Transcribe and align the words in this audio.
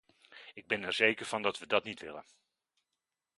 Ik 0.53 0.67
ben 0.67 0.83
er 0.83 0.93
zeker 0.93 1.25
van 1.25 1.41
dat 1.41 1.57
we 1.59 1.67
dat 1.67 1.83
niet 1.83 2.01
willen. 2.01 2.25